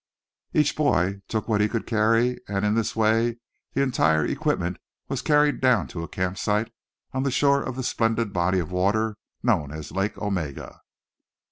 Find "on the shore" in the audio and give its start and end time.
7.13-7.61